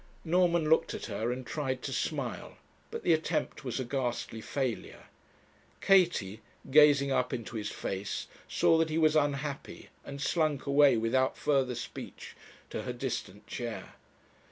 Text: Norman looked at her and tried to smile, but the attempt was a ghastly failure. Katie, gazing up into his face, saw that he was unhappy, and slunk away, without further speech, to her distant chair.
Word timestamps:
Norman 0.25 0.67
looked 0.67 0.95
at 0.95 1.05
her 1.05 1.31
and 1.31 1.45
tried 1.45 1.83
to 1.83 1.93
smile, 1.93 2.57
but 2.89 3.03
the 3.03 3.13
attempt 3.13 3.63
was 3.63 3.79
a 3.79 3.85
ghastly 3.85 4.41
failure. 4.41 5.03
Katie, 5.79 6.41
gazing 6.71 7.11
up 7.11 7.31
into 7.31 7.55
his 7.55 7.69
face, 7.69 8.25
saw 8.47 8.79
that 8.79 8.89
he 8.89 8.97
was 8.97 9.15
unhappy, 9.15 9.89
and 10.03 10.19
slunk 10.19 10.65
away, 10.65 10.97
without 10.97 11.37
further 11.37 11.75
speech, 11.75 12.35
to 12.71 12.81
her 12.81 12.93
distant 12.93 13.45
chair. 13.45 13.93